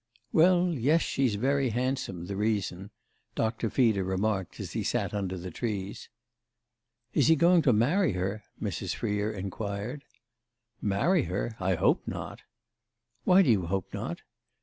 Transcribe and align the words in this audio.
"Well 0.33 0.69
yes, 0.69 1.03
she's 1.03 1.35
very 1.35 1.69
handsome, 1.69 2.25
the 2.25 2.35
reason," 2.35 2.89
Doctor 3.35 3.69
Feeder 3.69 4.03
remarked 4.03 4.59
as 4.59 4.71
he 4.71 4.81
sat 4.81 5.13
under 5.13 5.37
the 5.37 5.51
trees. 5.51 6.09
"Is 7.13 7.27
he 7.27 7.35
going 7.35 7.61
to 7.61 7.71
marry 7.71 8.13
her?" 8.13 8.43
Mrs. 8.59 8.95
Freer 8.95 9.31
inquired. 9.31 10.03
"Marry 10.81 11.25
her? 11.25 11.55
I 11.59 11.75
hope 11.75 12.01
not." 12.07 12.41
"Why 13.25 13.43
do 13.43 13.51
you 13.51 13.67
hope 13.67 13.93
not?" 13.93 14.21